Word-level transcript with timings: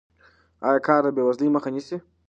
آیا 0.67 0.79
کار 0.87 1.01
د 1.05 1.07
بې 1.15 1.23
وزلۍ 1.25 1.47
مخه 1.55 1.69
نیسي؟ 1.75 1.97